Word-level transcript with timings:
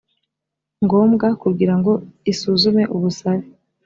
ngombwa 0.83 1.27
kugira 1.41 1.73
ngo 1.79 1.91
isuzume 2.31 2.83
ubusabe 2.95 3.45